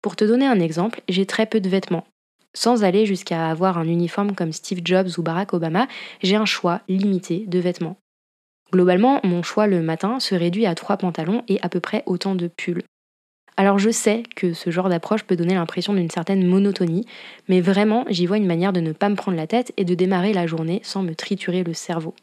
Pour 0.02 0.16
te 0.16 0.26
donner 0.26 0.48
un 0.48 0.60
exemple, 0.60 1.02
j'ai 1.08 1.28
très 1.28 1.46
peu 1.46 1.62
de 1.62 1.70
vêtements. 1.70 2.08
Sans 2.56 2.84
aller 2.84 3.06
jusqu'à 3.06 3.52
avoir 3.52 3.78
un 3.78 3.88
uniforme 3.88 4.34
comme 4.34 4.52
Steve 4.52 4.82
Jobs 4.84 5.10
ou 5.20 5.22
Barack 5.22 5.54
Obama, 5.54 5.88
j'ai 6.24 6.36
un 6.36 6.46
choix 6.46 6.82
limité 6.88 7.46
de 7.46 7.60
vêtements. 7.60 7.98
Globalement, 8.72 9.20
mon 9.24 9.44
choix 9.44 9.68
le 9.68 9.84
matin 9.84 10.20
se 10.20 10.34
réduit 10.34 10.66
à 10.66 10.74
trois 10.74 10.98
pantalons 10.98 11.44
et 11.48 11.60
à 11.62 11.70
peu 11.70 11.80
près 11.80 12.02
autant 12.08 12.34
de 12.34 12.48
pulls. 12.48 12.84
Alors 13.62 13.78
je 13.78 13.92
sais 13.92 14.24
que 14.36 14.54
ce 14.54 14.72
genre 14.72 14.90
d'approche 14.90 15.22
peut 15.22 15.36
donner 15.36 15.54
l'impression 15.54 15.94
d'une 15.94 16.10
certaine 16.10 16.48
monotonie, 16.48 17.06
mais 17.48 17.62
vraiment 17.62 18.06
j'y 18.10 18.26
vois 18.26 18.38
une 18.38 18.48
manière 18.48 18.74
de 18.74 18.80
ne 18.80 18.92
pas 18.92 19.08
me 19.08 19.16
prendre 19.16 19.38
la 19.38 19.46
tête 19.46 19.72
et 19.78 19.86
de 19.86 19.94
démarrer 19.94 20.34
la 20.34 20.48
journée 20.48 20.80
sans 20.84 21.04
me 21.04 21.14
triturer 21.14 21.64
le 21.64 21.76
cerveau. 21.76 22.16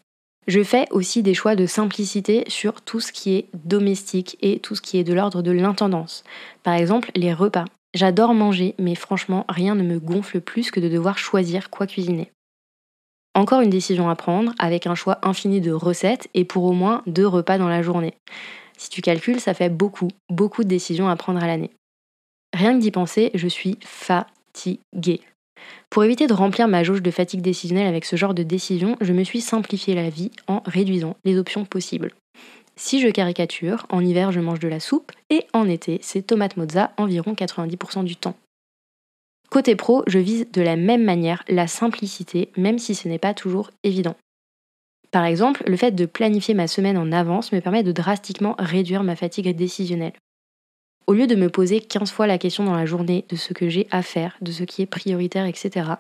Je 0.49 0.65
fais 0.65 0.89
aussi 0.91 1.23
des 1.23 1.35
choix 1.35 1.55
de 1.55 1.67
simplicité 1.67 2.43
sur 2.49 2.81
tout 2.81 2.99
ce 2.99 3.13
qui 3.13 3.37
est 3.37 3.47
domestique 3.55 4.37
et 4.41 4.59
tout 4.59 4.75
ce 4.75 4.83
qui 4.83 4.99
est 4.99 5.05
de 5.05 5.15
l'ordre 5.15 5.41
de 5.43 5.53
l'intendance. 5.53 6.25
Par 6.65 6.75
exemple, 6.75 7.13
les 7.15 7.33
repas. 7.33 7.67
J'adore 7.95 8.35
manger, 8.35 8.75
mais 8.81 8.97
franchement, 8.97 9.45
rien 9.49 9.77
ne 9.77 9.85
me 9.85 10.01
gonfle 10.01 10.41
plus 10.41 10.73
que 10.73 10.81
de 10.81 10.89
devoir 10.89 11.19
choisir 11.19 11.71
quoi 11.71 11.87
cuisiner. 11.87 12.33
Encore 13.37 13.61
une 13.61 13.71
décision 13.71 14.11
à 14.11 14.17
prendre 14.17 14.55
avec 14.59 14.89
un 14.89 14.97
choix 14.97 15.21
infini 15.23 15.61
de 15.61 15.71
recettes 15.71 16.27
et 16.35 16.45
pour 16.45 16.65
au 16.65 16.73
moins 16.73 17.03
deux 17.07 17.29
repas 17.29 17.59
dans 17.59 17.69
la 17.69 17.83
journée. 17.83 18.15
Si 18.79 18.89
tu 18.91 19.03
calcules, 19.03 19.41
ça 19.41 19.55
fait 19.55 19.69
beaucoup, 19.69 20.09
beaucoup 20.31 20.63
de 20.63 20.69
décisions 20.69 21.09
à 21.09 21.17
prendre 21.17 21.43
à 21.43 21.47
l'année. 21.47 21.71
Rien 22.55 22.75
que 22.75 22.81
d'y 22.81 22.91
penser, 22.91 23.31
je 23.35 23.49
suis 23.49 23.77
fatiguée. 23.85 25.21
Pour 25.91 26.05
éviter 26.05 26.27
de 26.27 26.33
remplir 26.33 26.69
ma 26.69 26.85
jauge 26.85 27.03
de 27.03 27.11
fatigue 27.11 27.43
décisionnelle 27.43 27.89
avec 27.89 28.05
ce 28.05 28.17
genre 28.17 28.35
de 28.35 28.43
décision, 28.43 28.97
je 29.01 29.13
me 29.13 29.25
suis 29.25 29.41
simplifié 29.41 29.95
la 29.95 30.09
vie 30.09 30.31
en 30.47 30.63
réduisant 30.65 31.17
les 31.25 31.39
options 31.39 31.65
possibles. 31.65 32.13
Si 32.77 33.01
je 33.01 33.09
caricature, 33.09 33.87
en 33.89 34.05
hiver 34.05 34.31
je 34.31 34.39
mange 34.39 34.61
de 34.61 34.69
la 34.69 34.79
soupe 34.79 35.11
et 35.31 35.47
en 35.53 35.69
été 35.69 35.99
c'est 36.01 36.23
tomate 36.23 36.57
mozza 36.57 36.93
environ 36.97 37.33
90% 37.33 38.05
du 38.05 38.15
temps. 38.15 38.37
Côté 39.51 39.75
pro, 39.75 40.05
je 40.07 40.19
vise 40.19 40.47
de 40.53 40.63
la 40.63 40.77
même 40.77 41.03
manière 41.03 41.43
la 41.49 41.67
simplicité, 41.67 42.51
même 42.57 42.79
si 42.79 42.95
ce 42.95 43.09
n'est 43.09 43.19
pas 43.19 43.35
toujours 43.35 43.71
évident. 43.83 44.15
Par 45.11 45.25
exemple, 45.25 45.63
le 45.67 45.77
fait 45.77 45.93
de 45.93 46.07
planifier 46.07 46.55
ma 46.55 46.69
semaine 46.69 46.99
en 46.99 47.13
avance 47.13 47.53
me 47.53 47.61
permet 47.61 47.83
de 47.83 47.93
drastiquement 47.93 48.55
réduire 48.59 49.03
ma 49.03 49.17
fatigue 49.17 49.55
décisionnelle. 49.57 50.13
Au 51.07 51.15
lieu 51.15 51.27
de 51.27 51.35
me 51.35 51.49
poser 51.49 51.81
15 51.81 52.11
fois 52.11 52.27
la 52.27 52.37
question 52.37 52.65
dans 52.65 52.77
la 52.77 52.85
journée 52.85 53.25
de 53.31 53.37
ce 53.37 53.55
que 53.55 53.71
j'ai 53.71 53.87
à 53.91 54.03
faire, 54.03 54.37
de 54.43 54.53
ce 54.53 54.65
qui 54.65 54.83
est 54.83 54.87
prioritaire, 54.87 55.47
etc., 55.47 55.93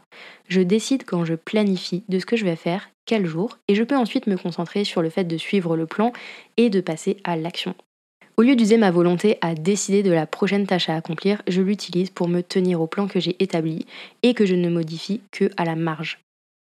je 0.49 0.61
décide 0.61 1.05
quand 1.07 1.25
je 1.25 1.33
planifie 1.33 2.05
de 2.11 2.19
ce 2.19 2.27
que 2.27 2.37
je 2.37 2.45
vais 2.45 2.57
faire, 2.57 2.91
quel 3.07 3.25
jour, 3.25 3.57
et 3.69 3.75
je 3.75 3.85
peux 3.85 3.97
ensuite 3.97 4.27
me 4.27 4.37
concentrer 4.37 4.85
sur 4.85 5.00
le 5.00 5.09
fait 5.09 5.25
de 5.25 5.38
suivre 5.38 5.79
le 5.79 5.87
plan 5.87 6.12
et 6.59 6.69
de 6.69 6.83
passer 6.83 7.17
à 7.25 7.37
l'action. 7.37 7.75
Au 8.37 8.43
lieu 8.43 8.55
d'user 8.55 8.77
ma 8.77 8.91
volonté 8.91 9.38
à 9.41 9.55
décider 9.55 10.03
de 10.03 10.12
la 10.12 10.27
prochaine 10.27 10.67
tâche 10.67 10.91
à 10.91 10.95
accomplir, 10.95 11.41
je 11.49 11.62
l'utilise 11.62 12.11
pour 12.11 12.29
me 12.29 12.43
tenir 12.43 12.83
au 12.83 12.87
plan 12.87 13.09
que 13.09 13.19
j'ai 13.19 13.43
établi 13.43 13.87
et 14.23 14.35
que 14.35 14.45
je 14.45 14.55
ne 14.55 14.69
modifie 14.69 15.23
que 15.33 15.50
à 15.57 15.65
la 15.65 15.75
marge. 15.75 16.19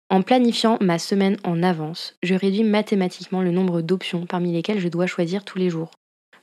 En 0.08 0.22
planifiant 0.22 0.78
ma 0.80 1.00
semaine 1.00 1.36
en 1.42 1.64
avance, 1.64 2.16
je 2.22 2.34
réduis 2.34 2.62
mathématiquement 2.62 3.42
le 3.42 3.50
nombre 3.50 3.80
d'options 3.80 4.24
parmi 4.24 4.52
lesquelles 4.52 4.78
je 4.78 4.88
dois 4.88 5.06
choisir 5.08 5.44
tous 5.44 5.58
les 5.58 5.68
jours. 5.68 5.90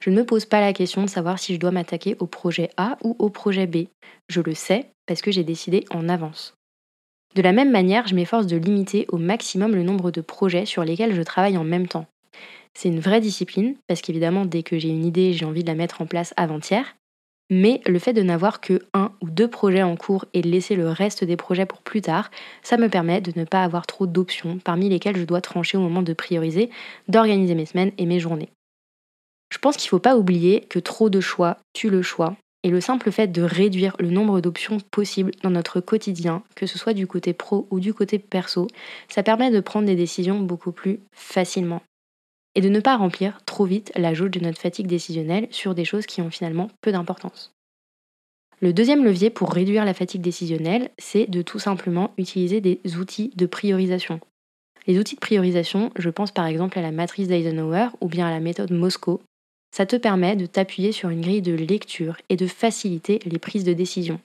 Je 0.02 0.10
ne 0.10 0.18
me 0.18 0.26
pose 0.26 0.44
pas 0.44 0.60
la 0.60 0.74
question 0.74 1.02
de 1.02 1.10
savoir 1.10 1.40
si 1.40 1.54
je 1.54 1.60
dois 1.60 1.72
m'attaquer 1.72 2.18
au 2.20 2.28
projet 2.28 2.72
A 2.76 2.98
ou 3.04 3.16
au 3.20 3.30
projet 3.30 3.66
B. 3.66 3.88
Je 4.28 4.42
le 4.42 4.54
sais 4.54 4.92
parce 5.06 5.22
que 5.22 5.32
j'ai 5.32 5.46
décidé 5.46 5.86
en 5.92 6.10
avance. 6.10 6.56
De 7.36 7.42
la 7.42 7.54
même 7.54 7.72
manière, 7.72 8.06
je 8.06 8.16
m'efforce 8.16 8.48
de 8.48 8.58
limiter 8.58 9.06
au 9.08 9.18
maximum 9.18 9.74
le 9.74 9.84
nombre 9.84 10.12
de 10.12 10.20
projets 10.20 10.66
sur 10.66 10.84
lesquels 10.84 11.16
je 11.16 11.22
travaille 11.22 11.58
en 11.58 11.64
même 11.64 11.88
temps. 11.88 12.06
C'est 12.74 12.90
une 12.90 13.00
vraie 13.00 13.22
discipline, 13.22 13.76
parce 13.88 14.02
qu'évidemment, 14.02 14.46
dès 14.46 14.64
que 14.64 14.78
j'ai 14.78 14.90
une 14.90 15.06
idée, 15.06 15.34
j'ai 15.34 15.46
envie 15.46 15.64
de 15.64 15.70
la 15.70 15.76
mettre 15.76 16.02
en 16.02 16.06
place 16.06 16.34
avant-hier. 16.38 16.96
Mais 17.50 17.82
le 17.86 18.00
fait 18.00 18.14
de 18.14 18.22
n'avoir 18.24 18.62
que 18.62 18.82
un 18.94 19.12
ou 19.22 19.30
deux 19.30 19.50
projets 19.50 19.84
en 19.84 19.96
cours 19.96 20.26
et 20.34 20.42
de 20.42 20.50
laisser 20.50 20.76
le 20.76 20.90
reste 20.90 21.24
des 21.24 21.38
projets 21.38 21.66
pour 21.66 21.82
plus 21.82 22.02
tard, 22.02 22.32
ça 22.62 22.78
me 22.78 22.90
permet 22.90 23.22
de 23.22 23.38
ne 23.38 23.46
pas 23.46 23.64
avoir 23.64 23.86
trop 23.86 24.08
d'options 24.08 24.60
parmi 24.60 24.90
lesquelles 24.90 25.18
je 25.18 25.26
dois 25.26 25.42
trancher 25.42 25.78
au 25.78 25.82
moment 25.82 26.02
de 26.02 26.14
prioriser, 26.14 26.70
d'organiser 27.08 27.56
mes 27.56 27.66
semaines 27.66 27.92
et 27.98 28.06
mes 28.06 28.20
journées. 28.20 28.50
Je 29.52 29.60
pense 29.60 29.78
qu'il 29.78 29.88
ne 29.88 29.92
faut 29.92 30.00
pas 30.00 30.18
oublier 30.18 30.62
que 30.62 30.80
trop 30.80 31.10
de 31.10 31.22
choix 31.22 31.58
tue 31.74 31.90
le 31.90 32.02
choix. 32.02 32.36
Et 32.64 32.70
le 32.70 32.80
simple 32.80 33.12
fait 33.12 33.28
de 33.28 33.42
réduire 33.42 33.96
le 34.00 34.10
nombre 34.10 34.40
d'options 34.40 34.80
possibles 34.80 35.32
dans 35.44 35.50
notre 35.50 35.82
quotidien, 35.82 36.44
que 36.56 36.66
ce 36.66 36.80
soit 36.80 36.94
du 36.94 37.08
côté 37.08 37.34
pro 37.34 37.68
ou 37.70 37.82
du 37.82 37.94
côté 37.94 38.20
perso, 38.20 38.68
ça 39.10 39.22
permet 39.22 39.52
de 39.52 39.60
prendre 39.60 39.86
des 39.86 39.98
décisions 39.98 40.40
beaucoup 40.40 40.72
plus 40.72 41.02
facilement. 41.14 41.82
Et 42.56 42.62
de 42.62 42.70
ne 42.70 42.80
pas 42.80 42.98
remplir 42.98 43.40
trop 43.46 43.66
vite 43.66 43.92
la 43.96 44.14
jauge 44.14 44.32
de 44.32 44.40
notre 44.40 44.60
fatigue 44.60 44.88
décisionnelle 44.88 45.48
sur 45.52 45.74
des 45.76 45.86
choses 45.86 46.06
qui 46.06 46.22
ont 46.22 46.30
finalement 46.30 46.70
peu 46.82 46.92
d'importance. 46.92 47.54
Le 48.62 48.72
deuxième 48.72 49.04
levier 49.04 49.30
pour 49.30 49.52
réduire 49.52 49.86
la 49.86 49.94
fatigue 49.94 50.22
décisionnelle, 50.22 50.90
c'est 50.98 51.30
de 51.30 51.42
tout 51.42 51.60
simplement 51.60 52.14
utiliser 52.18 52.62
des 52.62 52.80
outils 52.98 53.32
de 53.36 53.46
priorisation. 53.46 54.20
Les 54.88 55.00
outils 55.00 55.16
de 55.16 55.20
priorisation, 55.20 55.92
je 55.98 56.10
pense 56.10 56.32
par 56.32 56.46
exemple 56.46 56.78
à 56.78 56.82
la 56.82 56.92
matrice 56.92 57.28
d'Eisenhower 57.28 57.88
ou 58.02 58.08
bien 58.08 58.28
à 58.28 58.32
la 58.32 58.40
méthode 58.40 58.72
Moscow, 58.72 59.22
ça 59.76 59.86
te 59.86 59.96
permet 59.96 60.36
de 60.36 60.46
t'appuyer 60.46 60.92
sur 60.92 61.10
une 61.10 61.22
grille 61.22 61.42
de 61.42 61.54
lecture 61.54 62.18
et 62.30 62.36
de 62.36 62.48
faciliter 62.48 63.20
les 63.26 63.40
prises 63.40 63.64
de 63.64 63.74
décision. 63.74 64.20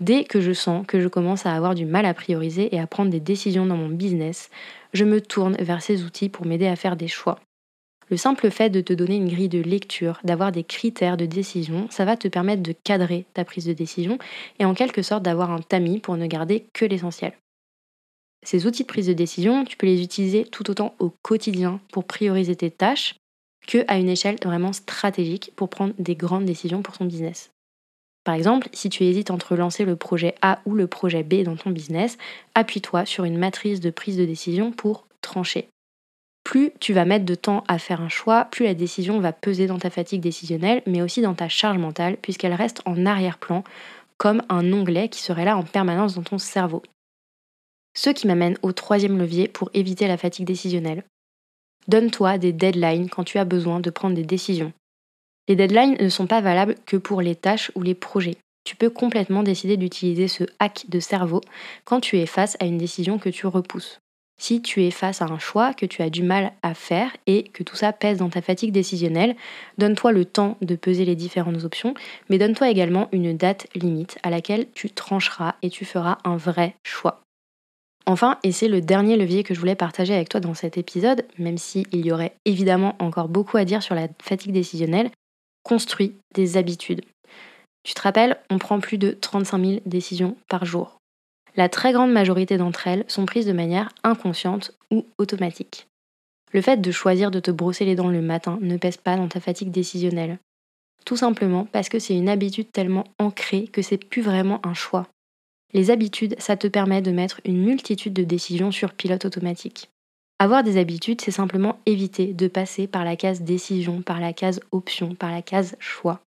Dès 0.00 0.24
que 0.24 0.40
je 0.40 0.52
sens 0.52 0.86
que 0.86 1.00
je 1.00 1.08
commence 1.08 1.46
à 1.46 1.54
avoir 1.54 1.74
du 1.74 1.86
mal 1.86 2.06
à 2.06 2.14
prioriser 2.14 2.74
et 2.74 2.80
à 2.80 2.86
prendre 2.86 3.10
des 3.10 3.20
décisions 3.20 3.66
dans 3.66 3.76
mon 3.76 3.88
business, 3.88 4.50
je 4.92 5.04
me 5.04 5.20
tourne 5.20 5.56
vers 5.56 5.82
ces 5.82 6.04
outils 6.04 6.28
pour 6.28 6.46
m'aider 6.46 6.66
à 6.66 6.76
faire 6.76 6.96
des 6.96 7.08
choix. 7.08 7.38
Le 8.10 8.16
simple 8.16 8.50
fait 8.50 8.70
de 8.70 8.80
te 8.80 8.92
donner 8.92 9.16
une 9.16 9.28
grille 9.28 9.48
de 9.48 9.60
lecture, 9.60 10.18
d'avoir 10.24 10.50
des 10.50 10.64
critères 10.64 11.16
de 11.16 11.26
décision, 11.26 11.86
ça 11.90 12.04
va 12.04 12.16
te 12.16 12.26
permettre 12.26 12.62
de 12.62 12.72
cadrer 12.72 13.24
ta 13.34 13.44
prise 13.44 13.66
de 13.66 13.72
décision 13.72 14.18
et 14.58 14.64
en 14.64 14.74
quelque 14.74 15.02
sorte 15.02 15.22
d'avoir 15.22 15.52
un 15.52 15.60
tamis 15.60 16.00
pour 16.00 16.16
ne 16.16 16.26
garder 16.26 16.66
que 16.72 16.84
l'essentiel. 16.84 17.32
Ces 18.42 18.66
outils 18.66 18.82
de 18.82 18.88
prise 18.88 19.06
de 19.06 19.12
décision, 19.12 19.64
tu 19.64 19.76
peux 19.76 19.86
les 19.86 20.02
utiliser 20.02 20.44
tout 20.44 20.70
autant 20.70 20.94
au 20.98 21.10
quotidien 21.22 21.80
pour 21.92 22.04
prioriser 22.04 22.56
tes 22.56 22.70
tâches, 22.70 23.14
qu'à 23.66 23.98
une 23.98 24.08
échelle 24.08 24.38
vraiment 24.42 24.72
stratégique 24.72 25.52
pour 25.54 25.68
prendre 25.68 25.94
des 25.98 26.16
grandes 26.16 26.46
décisions 26.46 26.82
pour 26.82 26.94
son 26.96 27.04
business. 27.04 27.50
Par 28.24 28.34
exemple, 28.34 28.68
si 28.72 28.90
tu 28.90 29.04
hésites 29.04 29.30
entre 29.30 29.56
lancer 29.56 29.84
le 29.84 29.96
projet 29.96 30.34
A 30.42 30.60
ou 30.66 30.74
le 30.74 30.86
projet 30.86 31.22
B 31.22 31.42
dans 31.42 31.56
ton 31.56 31.70
business, 31.70 32.18
appuie-toi 32.54 33.06
sur 33.06 33.24
une 33.24 33.38
matrice 33.38 33.80
de 33.80 33.90
prise 33.90 34.16
de 34.16 34.24
décision 34.24 34.72
pour 34.72 35.06
trancher. 35.22 35.68
Plus 36.44 36.72
tu 36.80 36.92
vas 36.92 37.04
mettre 37.04 37.24
de 37.24 37.34
temps 37.34 37.64
à 37.68 37.78
faire 37.78 38.00
un 38.00 38.08
choix, 38.08 38.46
plus 38.46 38.64
la 38.64 38.74
décision 38.74 39.20
va 39.20 39.32
peser 39.32 39.66
dans 39.66 39.78
ta 39.78 39.90
fatigue 39.90 40.20
décisionnelle, 40.20 40.82
mais 40.86 41.02
aussi 41.02 41.22
dans 41.22 41.34
ta 41.34 41.48
charge 41.48 41.78
mentale, 41.78 42.16
puisqu'elle 42.20 42.54
reste 42.54 42.82
en 42.86 43.06
arrière-plan, 43.06 43.62
comme 44.16 44.42
un 44.48 44.72
onglet 44.72 45.08
qui 45.08 45.22
serait 45.22 45.44
là 45.44 45.56
en 45.56 45.62
permanence 45.62 46.14
dans 46.14 46.22
ton 46.22 46.38
cerveau. 46.38 46.82
Ce 47.96 48.10
qui 48.10 48.26
m'amène 48.26 48.56
au 48.62 48.72
troisième 48.72 49.18
levier 49.18 49.48
pour 49.48 49.70
éviter 49.74 50.06
la 50.06 50.16
fatigue 50.16 50.46
décisionnelle. 50.46 51.04
Donne-toi 51.88 52.38
des 52.38 52.52
deadlines 52.52 53.08
quand 53.08 53.24
tu 53.24 53.38
as 53.38 53.44
besoin 53.44 53.80
de 53.80 53.90
prendre 53.90 54.14
des 54.14 54.24
décisions. 54.24 54.72
Les 55.48 55.56
deadlines 55.56 55.96
ne 56.00 56.08
sont 56.08 56.26
pas 56.26 56.40
valables 56.40 56.76
que 56.86 56.96
pour 56.96 57.22
les 57.22 57.34
tâches 57.34 57.72
ou 57.74 57.82
les 57.82 57.94
projets. 57.94 58.36
Tu 58.64 58.76
peux 58.76 58.90
complètement 58.90 59.42
décider 59.42 59.76
d'utiliser 59.76 60.28
ce 60.28 60.44
hack 60.58 60.84
de 60.88 61.00
cerveau 61.00 61.40
quand 61.84 62.00
tu 62.00 62.18
es 62.18 62.26
face 62.26 62.56
à 62.60 62.66
une 62.66 62.78
décision 62.78 63.18
que 63.18 63.30
tu 63.30 63.46
repousses. 63.46 64.00
Si 64.40 64.62
tu 64.62 64.82
es 64.84 64.90
face 64.90 65.20
à 65.20 65.26
un 65.26 65.38
choix 65.38 65.74
que 65.74 65.84
tu 65.84 66.00
as 66.00 66.08
du 66.08 66.22
mal 66.22 66.52
à 66.62 66.72
faire 66.72 67.14
et 67.26 67.42
que 67.42 67.62
tout 67.62 67.76
ça 67.76 67.92
pèse 67.92 68.18
dans 68.18 68.30
ta 68.30 68.40
fatigue 68.40 68.72
décisionnelle, 68.72 69.36
donne-toi 69.76 70.12
le 70.12 70.24
temps 70.24 70.56
de 70.62 70.76
peser 70.76 71.04
les 71.04 71.14
différentes 71.14 71.64
options, 71.64 71.92
mais 72.30 72.38
donne-toi 72.38 72.70
également 72.70 73.08
une 73.12 73.36
date 73.36 73.66
limite 73.74 74.18
à 74.22 74.30
laquelle 74.30 74.66
tu 74.72 74.88
trancheras 74.88 75.56
et 75.60 75.68
tu 75.68 75.84
feras 75.84 76.16
un 76.24 76.38
vrai 76.38 76.74
choix. 76.84 77.20
Enfin, 78.06 78.38
et 78.42 78.50
c'est 78.50 78.68
le 78.68 78.80
dernier 78.80 79.18
levier 79.18 79.42
que 79.42 79.52
je 79.52 79.60
voulais 79.60 79.74
partager 79.74 80.14
avec 80.14 80.30
toi 80.30 80.40
dans 80.40 80.54
cet 80.54 80.78
épisode, 80.78 81.26
même 81.38 81.58
s'il 81.58 81.86
y 81.92 82.10
aurait 82.10 82.32
évidemment 82.46 82.96
encore 82.98 83.28
beaucoup 83.28 83.58
à 83.58 83.66
dire 83.66 83.82
sur 83.82 83.94
la 83.94 84.08
fatigue 84.22 84.52
décisionnelle, 84.52 85.10
construis 85.62 86.14
des 86.34 86.56
habitudes. 86.56 87.02
Tu 87.82 87.94
te 87.94 88.02
rappelles, 88.02 88.38
on 88.50 88.58
prend 88.58 88.80
plus 88.80 88.98
de 88.98 89.12
35 89.12 89.64
000 89.64 89.80
décisions 89.86 90.36
par 90.48 90.64
jour. 90.64 90.98
La 91.56 91.68
très 91.68 91.92
grande 91.92 92.12
majorité 92.12 92.58
d'entre 92.58 92.86
elles 92.86 93.04
sont 93.08 93.26
prises 93.26 93.46
de 93.46 93.52
manière 93.52 93.90
inconsciente 94.04 94.72
ou 94.90 95.06
automatique. 95.18 95.86
Le 96.52 96.62
fait 96.62 96.80
de 96.80 96.90
choisir 96.90 97.30
de 97.30 97.40
te 97.40 97.50
brosser 97.50 97.84
les 97.84 97.94
dents 97.94 98.08
le 98.08 98.22
matin 98.22 98.58
ne 98.60 98.76
pèse 98.76 98.96
pas 98.96 99.16
dans 99.16 99.28
ta 99.28 99.40
fatigue 99.40 99.70
décisionnelle. 99.70 100.38
Tout 101.04 101.16
simplement 101.16 101.64
parce 101.64 101.88
que 101.88 101.98
c'est 101.98 102.16
une 102.16 102.28
habitude 102.28 102.70
tellement 102.72 103.04
ancrée 103.18 103.68
que 103.68 103.82
c'est 103.82 103.98
plus 103.98 104.22
vraiment 104.22 104.64
un 104.66 104.74
choix. 104.74 105.06
Les 105.72 105.90
habitudes, 105.90 106.34
ça 106.38 106.56
te 106.56 106.66
permet 106.66 107.00
de 107.00 107.12
mettre 107.12 107.40
une 107.44 107.62
multitude 107.62 108.12
de 108.12 108.24
décisions 108.24 108.72
sur 108.72 108.92
pilote 108.92 109.24
automatique. 109.24 109.88
Avoir 110.42 110.62
des 110.62 110.78
habitudes, 110.78 111.20
c'est 111.20 111.30
simplement 111.30 111.78
éviter 111.84 112.32
de 112.32 112.48
passer 112.48 112.86
par 112.86 113.04
la 113.04 113.14
case 113.14 113.42
décision, 113.42 114.00
par 114.00 114.20
la 114.20 114.32
case 114.32 114.62
option, 114.72 115.14
par 115.14 115.30
la 115.30 115.42
case 115.42 115.76
choix. 115.80 116.22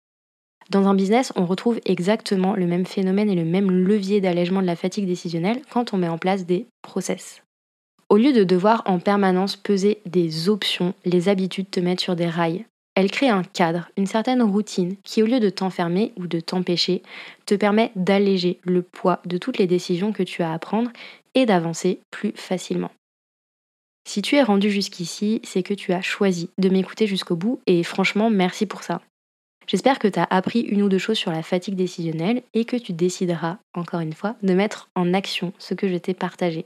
Dans 0.70 0.88
un 0.88 0.94
business, 0.94 1.34
on 1.36 1.48
retrouve 1.48 1.80
exactement 1.84 2.54
le 2.54 2.68
même 2.68 2.86
phénomène 2.86 3.28
et 3.32 3.36
le 3.36 3.44
même 3.44 3.72
levier 3.72 4.22
d'allègement 4.22 4.62
de 4.62 4.68
la 4.68 4.76
fatigue 4.76 5.08
décisionnelle 5.08 5.64
quand 5.72 5.96
on 5.96 5.98
met 5.98 6.08
en 6.08 6.20
place 6.20 6.46
des 6.46 6.68
process. 6.84 7.42
Au 8.08 8.18
lieu 8.18 8.34
de 8.34 8.44
devoir 8.44 8.84
en 8.86 9.00
permanence 9.00 9.56
peser 9.56 9.98
des 10.06 10.48
options, 10.48 10.94
les 11.06 11.28
habitudes 11.28 11.72
te 11.72 11.80
mettent 11.80 12.00
sur 12.00 12.16
des 12.16 12.28
rails. 12.28 12.66
Elle 12.94 13.10
crée 13.10 13.30
un 13.30 13.42
cadre, 13.42 13.90
une 13.98 14.06
certaine 14.06 14.44
routine 14.44 14.96
qui, 15.04 15.24
au 15.24 15.26
lieu 15.26 15.40
de 15.40 15.50
t'enfermer 15.50 16.14
ou 16.18 16.28
de 16.28 16.40
t'empêcher, 16.40 17.02
te 17.48 17.56
permet 17.56 17.92
d'alléger 17.96 18.60
le 18.62 18.84
poids 18.84 19.24
de 19.26 19.40
toutes 19.40 19.58
les 19.58 19.66
décisions 19.66 20.14
que 20.14 20.22
tu 20.22 20.44
as 20.44 20.54
à 20.54 20.60
prendre 20.60 20.92
et 21.34 21.48
d'avancer 21.48 22.00
plus 22.12 22.34
facilement. 22.36 22.92
Si 24.06 24.22
tu 24.22 24.36
es 24.36 24.44
rendu 24.44 24.70
jusqu'ici, 24.70 25.42
c'est 25.44 25.64
que 25.64 25.74
tu 25.74 25.94
as 25.94 26.02
choisi 26.02 26.50
de 26.58 26.70
m'écouter 26.70 27.08
jusqu'au 27.08 27.36
bout 27.36 27.62
et 27.68 27.84
franchement, 27.84 28.30
merci 28.30 28.66
pour 28.66 28.84
ça. 28.84 29.02
J'espère 29.66 29.98
que 29.98 30.10
tu 30.10 30.20
as 30.20 30.28
appris 30.30 30.60
une 30.60 30.82
ou 30.82 30.90
deux 30.90 30.98
choses 30.98 31.18
sur 31.18 31.32
la 31.32 31.42
fatigue 31.42 31.76
décisionnelle 31.76 32.44
et 32.54 32.66
que 32.66 32.76
tu 32.76 32.92
décideras, 32.92 33.60
encore 33.74 34.02
une 34.02 34.14
fois, 34.14 34.36
de 34.44 34.54
mettre 34.54 34.90
en 34.96 35.14
action 35.14 35.54
ce 35.58 35.74
que 35.74 35.88
je 35.88 35.96
t'ai 35.96 36.14
partagé. 36.14 36.66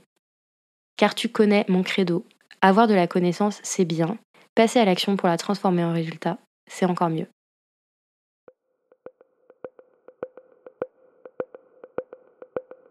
Car 0.98 1.14
tu 1.14 1.30
connais 1.30 1.66
mon 1.68 1.84
credo. 1.84 2.26
Avoir 2.62 2.88
de 2.88 2.96
la 2.96 3.06
connaissance, 3.06 3.60
c'est 3.62 3.86
bien, 3.86 4.18
Passer 4.58 4.80
à 4.80 4.86
l'action 4.86 5.18
pour 5.18 5.30
la 5.30 5.38
transformer 5.38 5.84
en 5.84 5.94
résultat, 5.94 6.40
c'est 6.68 6.88
encore 6.88 7.12
mieux. 7.12 7.28